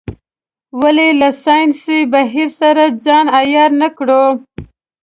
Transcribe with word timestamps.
ولې 0.81 1.07
له 1.19 1.29
ساینسي 1.43 1.99
بهیر 2.13 2.49
سره 2.61 2.83
ځان 3.05 3.25
عیار 3.39 3.71
نه 3.81 3.89
کړو. 3.97 4.23